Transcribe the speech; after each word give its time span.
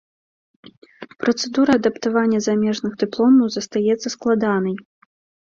Працэдура 1.23 1.71
адаптавання 1.81 2.39
замежных 2.47 2.91
дыпломаў 3.05 3.47
застаецца 3.59 4.07
складанай. 4.17 4.75